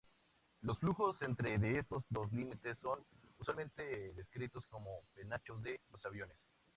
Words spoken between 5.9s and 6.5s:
los aviones.